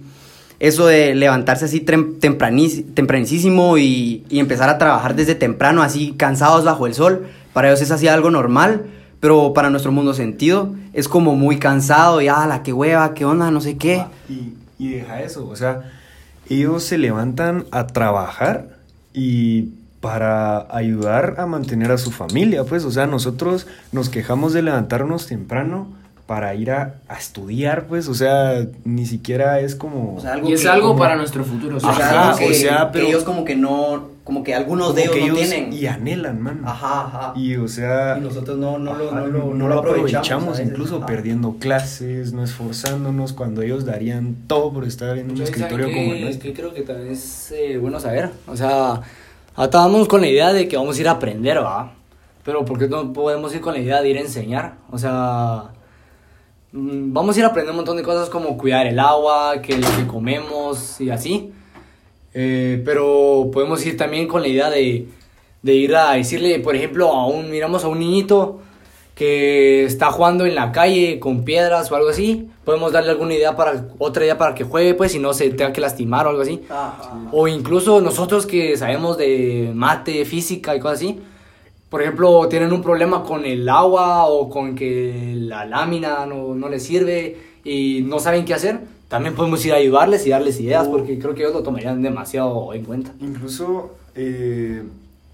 eso 0.59 0.87
de 0.87 1.13
levantarse 1.13 1.65
así 1.65 1.81
tempranísimo 1.81 3.77
y, 3.77 4.25
y 4.27 4.39
empezar 4.39 4.69
a 4.69 4.79
trabajar 4.79 5.13
desde 5.13 5.35
temprano, 5.35 5.83
así 5.83 6.15
cansados 6.17 6.65
bajo 6.65 6.87
el 6.87 6.95
sol, 6.95 7.27
para 7.53 7.67
ellos 7.67 7.83
es 7.83 7.91
así 7.91 8.07
algo 8.07 8.31
normal, 8.31 8.87
pero 9.21 9.53
para 9.53 9.69
nuestro 9.69 9.93
mundo 9.93 10.13
sentido 10.13 10.75
es 10.91 11.07
como 11.07 11.35
muy 11.35 11.57
cansado 11.57 12.19
y 12.21 12.27
ah, 12.27 12.45
la 12.47 12.61
que 12.63 12.73
hueva, 12.73 13.13
qué 13.13 13.23
onda, 13.23 13.49
no 13.51 13.61
sé 13.61 13.77
qué. 13.77 14.03
Y, 14.27 14.55
y 14.77 14.89
deja 14.89 15.21
eso, 15.21 15.47
o 15.47 15.55
sea, 15.55 15.83
ellos 16.49 16.83
se 16.83 16.97
levantan 16.97 17.63
a 17.71 17.87
trabajar 17.87 18.67
y 19.13 19.69
para 20.01 20.65
ayudar 20.75 21.35
a 21.37 21.45
mantener 21.45 21.91
a 21.91 21.97
su 21.99 22.11
familia, 22.11 22.63
pues, 22.63 22.83
o 22.85 22.91
sea, 22.91 23.05
nosotros 23.05 23.67
nos 23.91 24.09
quejamos 24.09 24.51
de 24.51 24.63
levantarnos 24.63 25.27
temprano 25.27 25.87
para 26.25 26.55
ir 26.55 26.71
a, 26.71 26.95
a 27.07 27.17
estudiar, 27.17 27.85
pues, 27.85 28.07
o 28.07 28.13
sea, 28.15 28.65
ni 28.85 29.05
siquiera 29.05 29.59
es 29.59 29.75
como... 29.75 30.15
O 30.15 30.19
sea, 30.21 30.39
Y 30.39 30.53
es 30.53 30.61
que- 30.61 30.69
algo 30.69 30.87
como- 30.89 30.99
para 30.99 31.15
nuestro 31.17 31.43
futuro. 31.43 31.77
o 31.77 31.79
sea, 31.79 31.89
Ajá, 31.91 32.27
algo 32.29 32.37
que, 32.39 32.49
o 32.49 32.53
sea, 32.53 32.77
que 32.87 32.93
pero- 32.93 33.07
ellos 33.07 33.23
como 33.23 33.43
que 33.45 33.55
no, 33.55 34.09
como 34.23 34.43
que 34.43 34.53
algunos 34.53 34.93
de 34.93 35.03
ellos 35.03 35.15
que 35.15 35.27
no 35.27 35.33
tienen. 35.35 35.73
Y 35.73 35.87
anhelan, 35.87 36.41
man. 36.41 36.61
Ajá, 36.63 37.07
ajá. 37.07 37.33
Y, 37.35 37.55
o 37.55 37.67
sea... 37.67 38.17
Y 38.17 38.21
nosotros 38.21 38.57
no, 38.57 38.77
no, 38.77 38.93
lo, 38.93 39.11
no, 39.11 39.27
lo, 39.27 39.53
no 39.53 39.67
lo 39.67 39.79
aprovechamos, 39.79 40.59
incluso 40.59 40.97
Ajá. 40.97 41.07
perdiendo 41.07 41.55
clases, 41.59 42.31
no 42.31 42.43
esforzándonos, 42.43 43.33
cuando 43.33 43.63
ellos 43.63 43.83
darían 43.83 44.35
todo 44.47 44.71
por 44.71 44.85
estar 44.85 45.17
en 45.17 45.31
un 45.31 45.37
Yo, 45.37 45.43
escritorio 45.43 45.87
¿saben 45.87 46.03
como 46.03 46.15
el 46.15 46.21
nuestro. 46.21 46.43
que 46.43 46.53
creo 46.53 46.73
que 46.73 46.81
también 46.83 47.13
es 47.13 47.51
eh, 47.51 47.77
bueno 47.79 47.99
saber. 47.99 48.29
O 48.47 48.55
sea, 48.55 49.01
estábamos 49.57 50.07
con 50.07 50.21
la 50.21 50.27
idea 50.27 50.53
de 50.53 50.67
que 50.67 50.77
vamos 50.77 50.97
a 50.97 51.01
ir 51.01 51.07
a 51.07 51.11
aprender, 51.11 51.57
¿va? 51.57 51.93
Pero 52.43 52.63
¿por 52.63 52.77
qué 52.77 52.87
no 52.87 53.13
podemos 53.13 53.53
ir 53.55 53.61
con 53.61 53.73
la 53.73 53.79
idea 53.79 54.01
de 54.01 54.09
ir 54.09 54.17
a 54.17 54.21
enseñar? 54.21 54.75
O 54.91 54.99
sea, 54.99 55.71
mm, 56.71 57.11
vamos 57.11 57.35
a 57.35 57.39
ir 57.39 57.45
a 57.45 57.49
aprender 57.49 57.71
un 57.71 57.77
montón 57.77 57.97
de 57.97 58.03
cosas 58.03 58.29
como 58.29 58.55
cuidar 58.57 58.85
el 58.85 58.99
agua, 58.99 59.61
que 59.63 59.77
lo 59.77 59.87
que 59.95 60.05
comemos 60.05 61.01
y 61.01 61.09
así. 61.09 61.53
Eh, 62.33 62.81
pero 62.85 63.49
podemos 63.51 63.85
ir 63.85 63.97
también 63.97 64.27
con 64.27 64.41
la 64.41 64.47
idea 64.47 64.69
de, 64.69 65.07
de 65.61 65.73
ir 65.73 65.95
a 65.95 66.13
decirle, 66.13 66.59
por 66.59 66.75
ejemplo, 66.75 67.11
a 67.11 67.27
un, 67.27 67.49
miramos 67.51 67.83
a 67.83 67.87
un 67.87 67.99
niñito 67.99 68.59
que 69.15 69.83
está 69.85 70.11
jugando 70.11 70.45
en 70.45 70.55
la 70.55 70.71
calle 70.71 71.19
con 71.19 71.43
piedras 71.43 71.91
o 71.91 71.95
algo 71.95 72.09
así, 72.09 72.49
podemos 72.65 72.91
darle 72.91 73.11
alguna 73.11 73.35
idea 73.35 73.55
para 73.55 73.85
otra 73.99 74.23
idea 74.23 74.37
para 74.37 74.55
que 74.55 74.63
juegue, 74.63 74.93
pues, 74.95 75.13
y 75.13 75.19
no 75.19 75.33
se 75.33 75.49
tenga 75.51 75.73
que 75.73 75.81
lastimar 75.81 76.25
o 76.25 76.29
algo 76.29 76.41
así. 76.41 76.61
O 77.31 77.47
incluso 77.47 78.01
nosotros 78.01 78.45
que 78.45 78.77
sabemos 78.77 79.17
de 79.17 79.71
mate, 79.75 80.25
física 80.25 80.75
y 80.75 80.79
cosas 80.79 80.99
así, 80.99 81.19
por 81.89 82.01
ejemplo, 82.01 82.47
tienen 82.47 82.71
un 82.71 82.81
problema 82.81 83.23
con 83.23 83.45
el 83.45 83.67
agua 83.67 84.25
o 84.25 84.49
con 84.49 84.75
que 84.75 85.33
la 85.35 85.65
lámina 85.65 86.25
no, 86.25 86.55
no 86.55 86.69
les 86.69 86.83
sirve 86.83 87.37
y 87.65 88.01
no 88.03 88.17
saben 88.19 88.45
qué 88.45 88.53
hacer, 88.53 88.79
también 89.11 89.35
podemos 89.35 89.63
ir 89.65 89.73
a 89.73 89.75
ayudarles 89.75 90.25
y 90.25 90.31
darles 90.31 90.59
ideas 90.59 90.87
O- 90.87 90.91
porque 90.91 91.19
creo 91.19 91.35
que 91.35 91.41
ellos 91.43 91.53
lo 91.53 91.61
tomarían 91.63 92.01
demasiado 92.01 92.73
en 92.73 92.83
cuenta. 92.85 93.11
Incluso 93.19 93.91
eh, 94.15 94.83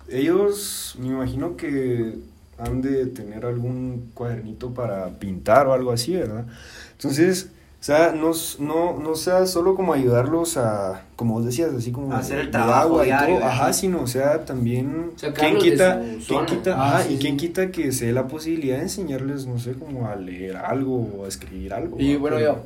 ellos, 0.10 0.96
me 1.00 1.07
imagino 1.07 1.55
que 1.55 2.15
han 2.57 2.81
de 2.81 3.05
tener 3.05 3.46
algún 3.46 4.10
cuadernito 4.13 4.74
para 4.74 5.10
pintar 5.19 5.67
o 5.67 5.74
algo 5.74 5.91
así, 5.91 6.15
¿verdad? 6.15 6.46
Entonces, 6.93 7.51
o 7.79 7.84
sea, 7.84 8.12
no, 8.12 8.31
no, 8.60 9.00
no 9.00 9.15
sea 9.15 9.46
solo 9.46 9.75
como 9.75 9.93
ayudarlos 9.93 10.57
a, 10.57 11.03
como 11.15 11.36
vos 11.36 11.46
decías, 11.46 11.72
así 11.75 11.91
como 11.91 12.12
A 12.13 12.17
hacer 12.19 12.39
el 12.39 12.50
trabajo 12.51 13.00
agua 13.00 13.07
y 13.07 13.10
todo, 13.12 13.43
ajá, 13.46 13.72
sino, 13.74 14.01
o 14.01 14.07
sea, 14.07 14.43
también, 14.46 15.12
¿quién 15.19 15.34
Sacarlos 15.36 15.63
de 15.63 15.72
quita, 15.72 16.01
quién 16.27 16.46
quita, 16.48 16.74
Ah, 16.75 16.96
ajá, 16.98 17.03
sí, 17.03 17.13
y 17.13 17.17
quién 17.19 17.39
sí. 17.39 17.46
quita 17.48 17.69
que 17.72 17.91
se 17.91 18.07
dé 18.07 18.13
la 18.13 18.27
posibilidad 18.27 18.77
de 18.77 18.84
enseñarles, 18.84 19.46
no 19.46 19.60
sé, 19.60 19.74
como 19.74 20.07
a 20.07 20.15
leer 20.15 20.57
algo 20.57 20.96
o 21.19 21.25
a 21.25 21.27
escribir 21.27 21.74
algo? 21.75 21.98
Y 22.00 22.15
¿va? 22.15 22.19
bueno, 22.22 22.39
yo, 22.39 22.57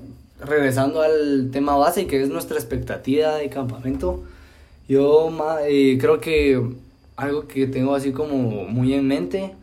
regresando 0.46 1.02
al 1.02 1.50
tema 1.52 1.76
base, 1.76 2.08
que 2.08 2.22
es 2.22 2.30
nuestra 2.30 2.58
expectativa 2.58 3.36
de 3.36 3.50
campamento, 3.50 4.22
yo 4.88 5.30
eh, 5.68 5.98
creo 6.00 6.20
que 6.20 6.62
algo 7.16 7.48
que 7.48 7.68
tengo 7.68 7.96
así 7.96 8.12
como 8.12 8.36
muy 8.66 8.94
en 8.94 9.08
mente 9.08 9.54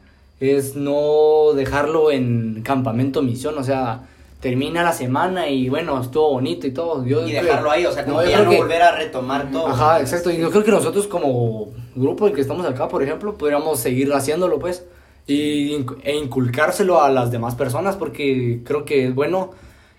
es 0.41 0.77
no 0.77 1.53
dejarlo 1.55 2.11
en 2.11 2.63
campamento 2.63 3.23
misión, 3.23 3.59
o 3.59 3.65
sea, 3.65 4.03
termina 4.41 4.85
la 4.85 4.93
semana 4.93 5.49
y 5.49 5.69
bueno, 5.69 6.01
estuvo 6.01 6.31
bonito 6.31 6.67
y 6.67 6.71
todo. 6.71 7.05
Yo 7.05 7.27
Y 7.27 7.31
creo- 7.33 7.43
dejarlo 7.43 7.71
ahí, 7.73 7.85
o 7.87 7.93
sea, 7.93 8.05
como 8.05 8.19
No, 8.19 8.23
que 8.23 8.27
yo 8.27 8.31
ya 8.31 8.37
creo 8.39 8.45
no 8.47 8.51
que- 8.53 8.59
volver 8.59 8.83
a 8.83 8.97
retomar 8.97 9.51
todo. 9.51 9.67
Ajá, 9.67 10.01
exacto. 10.01 10.31
Y 10.31 10.39
yo 10.39 10.51
creo 10.51 10.63
que 10.63 10.71
nosotros 10.71 11.09
como 11.09 11.71
grupo 11.97 12.29
el 12.29 12.35
que 12.35 12.41
estamos 12.41 12.65
acá, 12.65 12.87
por 12.87 13.03
ejemplo, 13.03 13.35
podríamos 13.35 13.81
seguir 13.81 14.13
haciéndolo, 14.13 14.61
pues, 14.61 14.85
y, 15.27 15.85
e 16.05 16.17
inculcárselo 16.17 17.03
a 17.03 17.11
las 17.11 17.33
demás 17.33 17.57
personas, 17.57 17.97
porque 17.97 18.61
creo 18.65 18.85
que 18.85 19.07
es 19.09 19.15
bueno 19.15 19.51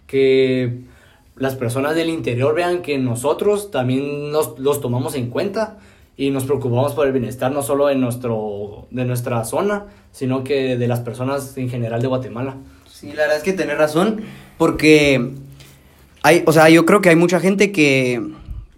que 0.10 0.80
las 1.36 1.56
personas 1.56 1.96
del 1.96 2.10
interior 2.10 2.56
vean 2.56 2.82
que 2.82 2.98
nosotros 2.98 3.70
también 3.70 4.32
nos, 4.32 4.58
los 4.58 4.82
tomamos 4.82 5.14
en 5.16 5.30
cuenta 5.30 5.78
y 6.18 6.32
nos 6.32 6.46
preocupamos 6.46 6.94
por 6.94 7.06
el 7.06 7.14
bienestar 7.14 7.52
no 7.52 7.62
solo 7.62 7.88
de, 7.88 7.96
nuestro, 7.96 8.88
de 8.90 9.06
nuestra 9.06 9.46
zona, 9.46 9.86
sino 10.12 10.44
que 10.44 10.78
de 10.78 10.88
las 10.88 11.00
personas 11.02 11.56
en 11.58 11.70
general 11.70 12.02
de 12.02 12.08
Guatemala. 12.08 12.58
Sí, 12.92 13.10
la 13.10 13.22
verdad 13.22 13.38
es 13.38 13.44
que 13.44 13.54
tenés 13.54 13.78
razón, 13.78 14.22
porque 14.58 15.32
hay, 16.24 16.44
o 16.48 16.52
sea, 16.52 16.70
yo 16.70 16.86
creo 16.86 17.02
que 17.02 17.10
hay 17.10 17.16
mucha 17.16 17.40
gente 17.40 17.72
que, 17.72 18.22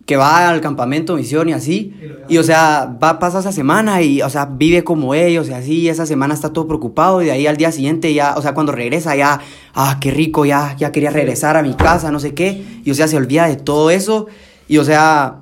que 0.06 0.18
va 0.18 0.50
al 0.50 0.62
campamento, 0.62 1.16
misión 1.16 1.50
y 1.50 1.54
así, 1.54 1.94
y 2.28 2.38
o 2.38 2.44
sea, 2.44 2.98
va, 3.02 3.20
pasa 3.20 3.40
esa 3.40 3.52
semana 3.52 4.02
y, 4.02 4.22
o 4.22 4.30
sea, 4.30 4.46
vive 4.46 4.84
como 4.84 5.14
ellos 5.14 5.48
y 5.50 5.54
así, 5.54 5.80
y 5.82 5.90
esa 5.90 6.06
semana 6.06 6.34
está 6.34 6.52
todo 6.52 6.68
preocupado 6.68 7.22
y 7.22 7.26
de 7.26 7.32
ahí 7.32 7.48
al 7.48 7.58
día 7.58 7.72
siguiente 7.72 8.14
ya, 8.14 8.36
o 8.36 8.42
sea, 8.42 8.54
cuando 8.54 8.72
regresa 8.72 9.16
ya, 9.16 9.40
ah, 9.74 9.98
qué 10.02 10.12
rico, 10.12 10.46
ya, 10.46 10.76
ya 10.78 10.92
quería 10.92 11.12
regresar 11.12 11.56
a 11.56 11.64
mi 11.64 11.76
casa, 11.76 12.12
no 12.12 12.20
sé 12.20 12.34
qué, 12.34 12.64
y 12.84 12.92
o 12.92 12.96
sea, 12.96 13.08
se 13.08 13.18
olvida 13.18 13.48
de 13.48 13.58
todo 13.58 13.90
eso, 13.92 14.28
y 14.68 14.80
o 14.80 14.84
sea, 14.84 15.36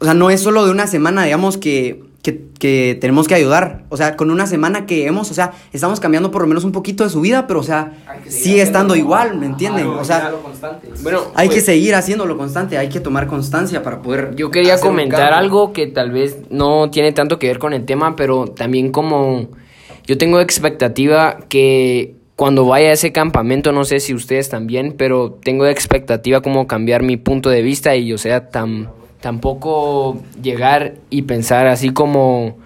o 0.00 0.04
sea, 0.04 0.14
no 0.14 0.30
es 0.30 0.40
solo 0.40 0.64
de 0.64 0.70
una 0.70 0.86
semana, 0.86 1.24
digamos, 1.24 1.56
que, 1.56 2.02
que, 2.24 2.46
que 2.58 2.96
tenemos 3.02 3.28
que 3.28 3.34
ayudar. 3.34 3.84
O 3.90 3.98
sea, 3.98 4.16
con 4.16 4.30
una 4.30 4.46
semana 4.46 4.86
que 4.86 5.06
hemos, 5.06 5.30
o 5.30 5.34
sea, 5.34 5.52
estamos 5.74 6.00
cambiando 6.00 6.30
por 6.30 6.40
lo 6.40 6.48
menos 6.48 6.64
un 6.64 6.72
poquito 6.72 7.04
de 7.04 7.10
su 7.10 7.20
vida, 7.20 7.46
pero 7.46 7.60
o 7.60 7.62
sea, 7.62 7.92
sigue 8.26 8.62
estando 8.62 8.96
igual, 8.96 9.36
¿me 9.38 9.44
entienden? 9.44 9.86
Ajá, 9.88 10.00
O 10.00 10.04
sea. 10.04 10.32
Bueno, 11.02 11.20
hay 11.34 11.48
que 11.48 11.56
pues, 11.56 11.66
seguir 11.66 11.94
haciéndolo 11.94 12.38
constante, 12.38 12.78
hay 12.78 12.88
que 12.88 12.98
tomar 12.98 13.26
constancia 13.26 13.82
para 13.82 14.00
poder. 14.00 14.34
Yo 14.36 14.50
quería 14.50 14.80
comentar 14.80 15.34
algo 15.34 15.74
que 15.74 15.86
tal 15.86 16.12
vez 16.12 16.38
no 16.48 16.90
tiene 16.90 17.12
tanto 17.12 17.38
que 17.38 17.46
ver 17.46 17.58
con 17.58 17.74
el 17.74 17.84
tema, 17.84 18.16
pero 18.16 18.46
también 18.46 18.90
como 18.90 19.48
yo 20.06 20.16
tengo 20.16 20.40
expectativa 20.40 21.40
que 21.50 22.14
cuando 22.36 22.64
vaya 22.64 22.88
a 22.88 22.92
ese 22.92 23.12
campamento, 23.12 23.70
no 23.70 23.84
sé 23.84 24.00
si 24.00 24.14
ustedes 24.14 24.48
también, 24.48 24.94
pero 24.96 25.38
tengo 25.44 25.66
expectativa 25.66 26.40
como 26.40 26.66
cambiar 26.66 27.02
mi 27.02 27.18
punto 27.18 27.50
de 27.50 27.60
vista 27.60 27.94
y 27.96 28.14
o 28.14 28.18
sea, 28.18 28.48
tam, 28.48 28.88
tampoco 29.24 30.18
llegar 30.42 30.96
y 31.08 31.22
pensar 31.22 31.66
así 31.66 31.88
como, 31.94 32.58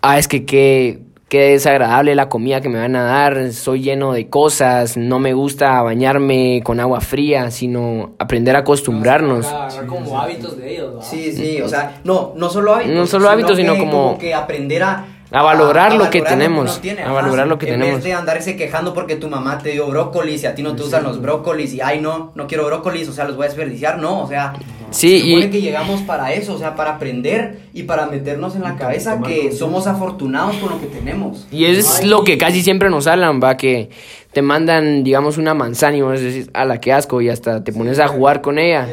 ah, 0.00 0.16
es 0.18 0.26
que 0.26 0.46
qué, 0.46 1.00
qué 1.28 1.50
desagradable 1.50 2.14
la 2.14 2.30
comida 2.30 2.62
que 2.62 2.70
me 2.70 2.78
van 2.78 2.96
a 2.96 3.02
dar, 3.02 3.52
soy 3.52 3.82
lleno 3.82 4.14
de 4.14 4.30
cosas, 4.30 4.96
no 4.96 5.18
me 5.18 5.34
gusta 5.34 5.82
bañarme 5.82 6.62
con 6.64 6.80
agua 6.80 7.02
fría, 7.02 7.50
sino 7.50 8.14
aprender 8.18 8.56
a 8.56 8.60
acostumbrarnos. 8.60 9.54
Como 9.86 10.18
hábitos 10.18 10.56
de 10.56 10.72
ellos, 10.72 10.96
¿va? 10.96 11.02
Sí, 11.02 11.30
sí, 11.30 11.60
o 11.60 11.68
sea, 11.68 12.00
no, 12.04 12.32
no 12.36 12.48
solo 12.48 12.74
hábitos. 12.74 12.94
No 12.94 13.06
solo 13.06 13.28
hábitos, 13.28 13.58
sino 13.58 13.74
que 13.74 13.78
como- 13.80 14.16
que 14.16 14.32
aprender 14.32 14.82
a. 14.84 15.04
A 15.30 15.42
valorar 15.42 15.94
lo 15.94 16.08
que 16.08 16.22
tenemos, 16.22 16.80
tiene, 16.80 17.02
a 17.02 17.12
valorar 17.12 17.46
lo 17.46 17.58
que 17.58 17.66
en 17.66 17.72
tenemos. 17.80 17.96
vez 17.96 18.04
de 18.04 18.12
andarse 18.14 18.56
quejando 18.56 18.94
porque 18.94 19.16
tu 19.16 19.28
mamá 19.28 19.58
te 19.58 19.70
dio 19.72 19.86
brócolis 19.86 20.42
y 20.42 20.46
a 20.46 20.54
ti 20.54 20.62
no 20.62 20.74
te 20.74 20.82
usan 20.82 21.02
los 21.04 21.20
brócolis 21.20 21.74
y 21.74 21.80
ay 21.82 22.00
no, 22.00 22.32
no 22.34 22.46
quiero 22.46 22.64
brócolis, 22.64 23.08
o 23.08 23.12
sea, 23.12 23.26
los 23.26 23.36
voy 23.36 23.44
a 23.44 23.48
desperdiciar, 23.48 23.98
no, 23.98 24.22
o 24.22 24.26
sea, 24.26 24.54
Sí, 24.90 25.18
se 25.20 25.26
supone 25.26 25.46
y- 25.46 25.50
que 25.50 25.60
llegamos 25.60 26.00
para 26.00 26.32
eso, 26.32 26.54
o 26.54 26.58
sea, 26.58 26.74
para 26.74 26.92
aprender 26.92 27.58
y 27.74 27.82
para 27.82 28.06
meternos 28.06 28.56
en 28.56 28.62
la 28.62 28.76
cabeza 28.76 29.20
que 29.20 29.52
somos 29.52 29.86
afortunados 29.86 30.56
con 30.56 30.70
lo 30.70 30.80
que 30.80 30.86
tenemos. 30.86 31.46
Y 31.52 31.66
es 31.66 32.02
lo 32.06 32.24
que 32.24 32.38
casi 32.38 32.62
siempre 32.62 32.88
nos 32.88 33.06
hablan, 33.06 33.38
va, 33.42 33.58
que 33.58 33.90
te 34.32 34.42
mandan, 34.42 35.04
digamos, 35.04 35.38
una 35.38 35.54
manzana 35.54 35.96
y 35.96 36.02
vos 36.02 36.20
decís, 36.20 36.50
a 36.52 36.64
la 36.64 36.80
que 36.80 36.92
asco, 36.92 37.20
y 37.20 37.28
hasta 37.28 37.64
te 37.64 37.72
pones 37.72 37.98
a 37.98 38.08
jugar 38.08 38.42
con 38.42 38.58
ella. 38.58 38.86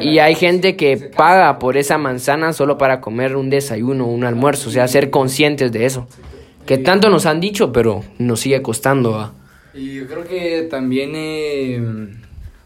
Y 0.00 0.18
hay 0.20 0.34
gente 0.36 0.76
que 0.76 0.96
paga 0.96 1.58
por 1.58 1.76
esa 1.76 1.98
manzana 1.98 2.52
solo 2.52 2.78
para 2.78 3.00
comer 3.00 3.36
un 3.36 3.50
desayuno, 3.50 4.06
un 4.06 4.24
almuerzo, 4.24 4.68
o 4.68 4.72
sea, 4.72 4.86
ser 4.86 5.10
conscientes 5.10 5.72
de 5.72 5.86
eso. 5.86 6.06
Que 6.66 6.78
tanto 6.78 7.10
nos 7.10 7.26
han 7.26 7.40
dicho, 7.40 7.72
pero 7.72 8.02
nos 8.18 8.40
sigue 8.40 8.62
costando, 8.62 9.12
va. 9.12 9.32
Y 9.74 9.94
yo 9.94 10.06
creo 10.06 10.24
que 10.24 10.62
también, 10.70 11.12
eh, 11.14 11.82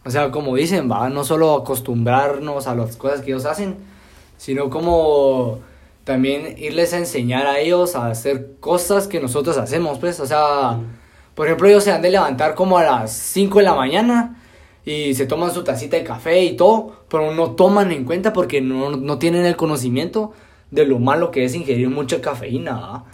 o 0.04 0.10
sea, 0.10 0.30
como 0.30 0.54
dicen, 0.56 0.90
va, 0.90 1.08
no 1.08 1.24
solo 1.24 1.54
acostumbrarnos 1.54 2.66
a 2.66 2.74
las 2.74 2.96
cosas 2.96 3.22
que 3.22 3.30
ellos 3.30 3.46
hacen, 3.46 3.76
sino 4.36 4.70
como 4.70 5.60
también 6.04 6.56
irles 6.58 6.92
a 6.92 6.98
enseñar 6.98 7.46
a 7.46 7.58
ellos 7.58 7.96
a 7.96 8.08
hacer 8.08 8.52
cosas 8.60 9.06
que 9.06 9.20
nosotros 9.20 9.56
hacemos, 9.58 9.98
pues, 9.98 10.20
o 10.20 10.26
sea, 10.26 10.78
por 11.40 11.46
ejemplo, 11.46 11.68
ellos 11.68 11.82
se 11.84 11.90
han 11.90 12.02
de 12.02 12.10
levantar 12.10 12.54
como 12.54 12.76
a 12.76 12.82
las 12.84 13.12
5 13.14 13.60
de 13.60 13.64
la 13.64 13.74
mañana 13.74 14.36
y 14.84 15.14
se 15.14 15.24
toman 15.24 15.50
su 15.54 15.64
tacita 15.64 15.96
de 15.96 16.04
café 16.04 16.44
y 16.44 16.54
todo, 16.54 16.92
pero 17.08 17.32
no 17.32 17.52
toman 17.52 17.90
en 17.92 18.04
cuenta 18.04 18.30
porque 18.34 18.60
no, 18.60 18.90
no 18.90 19.18
tienen 19.18 19.46
el 19.46 19.56
conocimiento 19.56 20.32
de 20.70 20.84
lo 20.84 20.98
malo 20.98 21.30
que 21.30 21.44
es 21.46 21.54
ingerir 21.54 21.88
mucha 21.88 22.20
cafeína, 22.20 23.04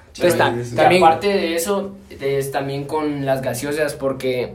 también... 0.74 1.04
aparte 1.04 1.28
de 1.28 1.54
eso, 1.54 1.92
es 2.20 2.50
también 2.50 2.82
con 2.86 3.24
las 3.24 3.42
gaseosas, 3.42 3.94
porque 3.94 4.54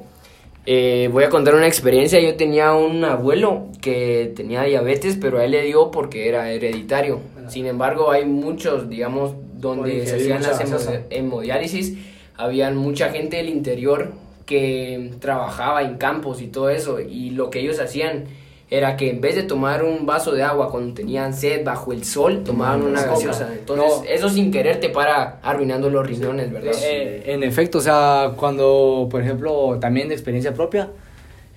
eh, 0.65 1.09
voy 1.13 1.23
a 1.23 1.29
contar 1.29 1.55
una 1.55 1.67
experiencia. 1.67 2.19
Yo 2.19 2.35
tenía 2.35 2.73
un 2.73 3.05
abuelo 3.05 3.67
que 3.79 4.33
tenía 4.35 4.63
diabetes, 4.63 5.17
pero 5.19 5.39
a 5.39 5.45
él 5.45 5.51
le 5.51 5.63
dio 5.63 5.91
porque 5.91 6.27
era 6.27 6.51
hereditario. 6.51 7.21
Sin 7.47 7.67
embargo, 7.67 8.11
hay 8.11 8.25
muchos, 8.25 8.89
digamos, 8.89 9.31
donde 9.55 10.05
se 10.05 10.15
hacían 10.17 10.41
las 10.43 10.59
hemo- 10.59 11.03
hemodiálisis, 11.09 11.97
habían 12.41 12.75
mucha 12.75 13.10
gente 13.10 13.38
del 13.38 13.50
interior 13.50 14.12
que 14.45 15.12
trabajaba 15.19 15.81
en 15.83 15.98
campos 15.98 16.41
y 16.41 16.48
todo 16.48 16.69
eso. 16.69 17.00
Y 17.00 17.29
lo 17.31 17.50
que 17.50 17.60
ellos 17.60 17.79
hacían 17.79 18.25
era 18.69 18.95
que 18.95 19.10
en 19.10 19.19
vez 19.21 19.36
de 19.36 19.43
tomar 19.43 19.83
un 19.83 20.05
vaso 20.05 20.31
de 20.31 20.43
agua 20.43 20.71
cuando 20.71 20.93
tenían 20.93 21.33
sed 21.33 21.63
bajo 21.65 21.91
el 21.91 22.05
sol, 22.05 22.43
tomaban 22.45 22.81
una 22.81 23.01
Coca. 23.01 23.12
gaseosa. 23.15 23.50
Entonces, 23.53 23.86
No. 24.00 24.03
eso 24.10 24.29
sin 24.29 24.50
querer 24.51 24.79
te 24.79 24.89
para 24.89 25.39
arruinando 25.43 25.89
los 25.89 26.07
riñones, 26.07 26.51
¿verdad? 26.51 26.71
Eh, 26.83 27.24
en 27.25 27.43
efecto, 27.43 27.79
o 27.79 27.81
sea, 27.81 28.31
cuando, 28.38 29.07
por 29.12 29.21
ejemplo, 29.21 29.77
también 29.81 30.07
de 30.07 30.13
experiencia 30.15 30.53
propia, 30.53 30.89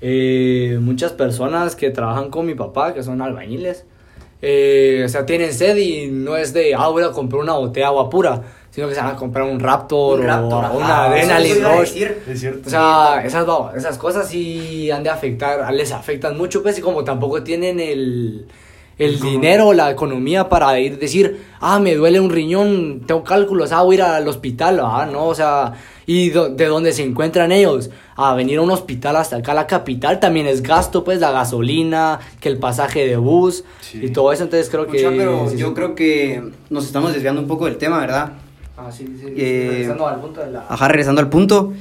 eh, 0.00 0.76
muchas 0.81 1.12
personas 1.12 1.76
que 1.76 1.91
trabajan 1.91 2.31
con 2.31 2.47
mi 2.47 2.55
papá, 2.55 2.93
que 2.95 3.03
son 3.03 3.23
albañiles, 3.23 3.85
eh, 4.43 5.03
o 5.05 5.09
sea, 5.09 5.25
tienen 5.25 5.53
sed 5.53 5.76
y 5.76 6.09
no 6.09 6.37
es 6.37 6.53
de, 6.53 6.75
ah, 6.75 6.88
voy 6.88 7.05
a 7.05 7.12
comprar 7.12 7.41
una 7.41 7.55
botella 7.55 7.87
de 7.87 7.91
agua 7.91 8.11
pura, 8.11 8.43
sino 8.75 8.88
que 8.88 8.95
se 8.97 9.00
van 9.00 9.14
a 9.14 9.16
comprar 9.16 9.45
un 9.45 9.61
Raptor, 9.61 10.19
Un 10.19 10.26
Raptor, 10.26 10.64
o 10.64 10.78
una 10.78 11.04
Adrenaline 11.04 11.62
Rush. 11.62 11.93
decir. 11.93 12.23
Es 12.28 12.40
cierto. 12.40 12.66
O 12.66 12.71
sea, 12.71 13.23
esas, 13.25 13.47
esas 13.76 13.99
cosas 13.99 14.28
sí 14.28 14.90
han 14.90 15.04
de 15.04 15.11
afectar, 15.11 15.73
les 15.73 15.93
afectan 15.93 16.37
mucho, 16.37 16.61
pues, 16.61 16.76
y 16.78 16.81
como 16.81 17.04
tampoco 17.04 17.45
tienen 17.45 17.78
el, 17.78 18.49
el 18.99 19.21
dinero, 19.21 19.73
la 19.75 19.93
economía 19.93 20.49
para 20.49 20.76
ir 20.81 20.99
decir, 20.99 21.40
ah, 21.61 21.78
me 21.78 21.95
duele 21.95 22.19
un 22.19 22.31
riñón, 22.31 23.02
tengo 23.07 23.23
cálculos, 23.23 23.71
ah, 23.71 23.83
voy 23.83 23.95
a 23.95 23.99
ir 23.99 24.02
al 24.02 24.26
hospital, 24.26 24.81
ah, 24.83 25.09
no, 25.11 25.26
o 25.26 25.35
sea, 25.37 25.75
y 26.04 26.31
de 26.31 26.66
dónde 26.66 26.93
se 26.93 27.04
encuentran 27.04 27.52
ellos, 27.52 27.90
a 28.16 28.35
venir 28.35 28.59
a 28.59 28.62
un 28.62 28.73
hospital 28.73 29.14
hasta 29.14 29.37
acá, 29.37 29.54
la 29.54 29.69
capital, 29.69 30.19
también 30.19 30.49
es 30.49 30.64
gasto, 30.64 31.04
pues, 31.04 31.21
la 31.21 31.31
gasolina, 31.31 32.19
que 32.40 32.49
el 32.49 32.59
pasaje 32.59 33.07
de 33.07 33.19
bus 33.19 33.62
y 33.93 34.11
todo 34.11 34.33
eso, 34.33 34.43
entonces 34.43 34.69
creo 34.69 34.88
que... 34.88 35.00
pero 35.16 35.54
yo 35.54 35.75
creo 35.75 35.95
que 35.95 36.43
nos 36.71 36.87
estamos 36.87 37.12
desviando 37.12 37.40
un 37.40 37.47
poco 37.47 37.66
del 37.66 37.76
tema, 37.76 38.00
¿verdad? 38.00 38.33
Ah, 38.76 38.90
sí, 38.90 39.07
sí, 39.21 39.26
Eh, 39.37 39.69
regresando 39.71 40.09
al 40.09 40.21
punto 40.21 40.40
de 40.40 40.50
la... 40.50 40.66
Ajá, 40.69 40.88
regresando 40.88 41.21
al 41.21 41.28
punto. 41.28 41.73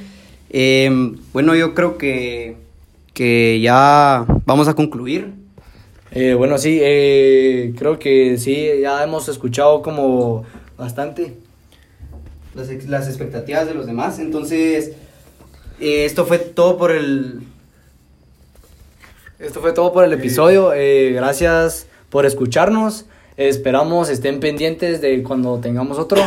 eh, 0.50 0.90
bueno, 1.32 1.54
yo 1.56 1.74
creo 1.74 1.98
que, 1.98 2.56
que 3.12 3.60
ya 3.60 4.24
vamos 4.46 4.68
a 4.68 4.74
concluir. 4.74 5.32
Eh, 6.12 6.34
bueno, 6.34 6.58
sí, 6.58 6.78
eh, 6.80 7.74
creo 7.76 7.98
que 7.98 8.38
sí, 8.38 8.68
ya 8.80 9.02
hemos 9.02 9.28
escuchado 9.28 9.82
como 9.82 10.44
bastante. 10.78 11.34
Las, 12.54 12.70
ex- 12.70 12.86
las 12.88 13.08
expectativas 13.08 13.66
de 13.66 13.74
los 13.74 13.86
demás. 13.86 14.20
Entonces, 14.20 14.92
eh, 15.80 16.04
esto 16.04 16.24
fue 16.24 16.38
todo 16.38 16.76
por 16.78 16.92
el... 16.92 17.40
Esto 19.40 19.60
fue 19.60 19.72
todo 19.72 19.92
por 19.92 20.04
el 20.04 20.12
episodio. 20.12 20.72
eh, 20.72 21.10
gracias 21.12 21.88
por 22.10 22.24
escucharnos. 22.26 23.06
Esperamos 23.36 24.08
estén 24.08 24.38
pendientes 24.38 25.00
de 25.00 25.24
cuando 25.24 25.58
tengamos 25.58 25.98
otro. 25.98 26.22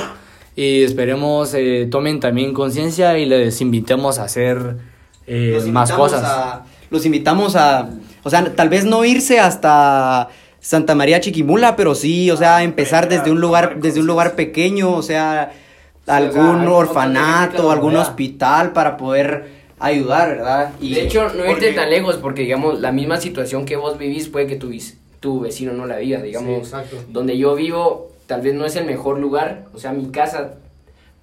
Y 0.57 0.83
esperemos 0.83 1.53
eh, 1.53 1.87
tomen 1.89 2.19
también 2.19 2.53
conciencia 2.53 3.17
y 3.19 3.25
les 3.27 3.61
invitemos 3.61 4.17
a 4.19 4.23
hacer 4.25 4.75
eh, 5.27 5.51
los 5.53 5.67
más 5.67 5.91
cosas. 5.93 6.23
a- 6.25 6.65
los 6.89 7.05
invitamos 7.05 7.55
a... 7.55 7.89
O 8.23 8.29
sea, 8.29 8.53
tal 8.55 8.67
vez 8.67 8.83
no 8.83 9.05
irse 9.05 9.39
hasta 9.39 10.29
Santa 10.59 10.95
María 10.95 11.19
Chiquimula, 11.21 11.75
pero 11.75 11.93
sí, 11.95 12.31
o 12.31 12.37
sea, 12.37 12.63
empezar 12.63 13.07
desde 13.07 13.29
un 13.31 13.39
lugar, 13.39 13.79
desde 13.79 13.99
un 14.01 14.07
lugar 14.07 14.35
pequeño, 14.35 14.91
o 14.91 15.01
sea, 15.03 15.51
algún 16.07 16.67
orfanato, 16.67 17.69
algún 17.71 17.95
hospital 17.95 18.71
para 18.73 18.97
poder 18.97 19.45
ayudar, 19.79 20.29
¿verdad? 20.29 20.71
Y 20.81 20.95
De 20.95 21.03
hecho, 21.03 21.29
no 21.35 21.45
irte 21.49 21.71
tan 21.73 21.89
lejos 21.91 22.17
porque, 22.17 22.41
digamos, 22.41 22.79
la 22.79 22.91
misma 22.91 23.17
situación 23.21 23.65
que 23.65 23.75
vos 23.75 23.97
vivís 23.99 24.27
puede 24.27 24.47
que 24.47 24.55
tu, 24.55 24.69
vis- 24.69 24.97
tu 25.19 25.41
vecino 25.41 25.73
no 25.73 25.85
la 25.85 25.97
viva. 25.97 26.19
Digamos, 26.21 26.57
exacto. 26.59 26.97
donde 27.09 27.37
yo 27.37 27.53
vivo 27.55 28.11
tal 28.27 28.41
vez 28.41 28.53
no 28.53 28.65
es 28.65 28.75
el 28.75 28.85
mejor 28.85 29.19
lugar. 29.19 29.65
O 29.73 29.79
sea, 29.79 29.91
mi 29.93 30.11
casa, 30.11 30.55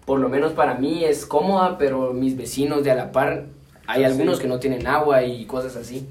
por 0.04 0.18
lo 0.18 0.28
menos 0.28 0.52
para 0.52 0.75
mí, 0.75 1.04
es 1.04 1.25
cómoda, 1.26 1.78
pero 1.78 2.12
mis 2.12 2.37
vecinos 2.37 2.82
de 2.82 2.90
a 2.90 2.94
la 2.96 3.12
par, 3.12 3.44
hay 3.87 4.04
algunos 4.04 4.40
que 4.40 4.49
no 4.49 4.58
tienen 4.58 4.87
agua 4.87 5.23
y 5.23 5.44
cosas 5.44 5.76
así. 5.76 6.06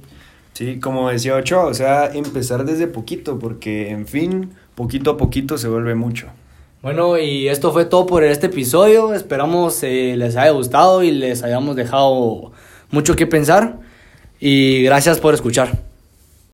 Sí, 0.54 0.80
como 0.80 1.10
decía 1.10 1.36
Ochoa, 1.36 1.66
o 1.66 1.74
sea, 1.74 2.12
empezar 2.14 2.64
desde 2.64 2.86
poquito, 2.88 3.40
porque 3.40 3.90
en 3.90 4.08
fin, 4.08 4.52
poquito 4.76 5.12
a 5.12 5.18
poquito 5.18 5.58
se 5.58 5.68
vuelve 5.68 5.96
mucho. 5.96 6.28
Bueno, 6.84 7.18
y 7.18 7.48
esto 7.48 7.72
fue 7.72 7.86
todo 7.86 8.06
por 8.06 8.24
este 8.24 8.48
episodio. 8.48 9.14
Esperamos 9.14 9.82
eh, 9.84 10.16
les 10.18 10.36
haya 10.36 10.52
gustado 10.52 11.02
y 11.02 11.12
les 11.12 11.42
hayamos 11.42 11.76
dejado 11.76 12.52
mucho 12.92 13.16
que 13.16 13.26
pensar. 13.26 13.80
Y 14.40 14.84
gracias 14.84 15.20
por 15.20 15.34
escuchar. 15.34 15.93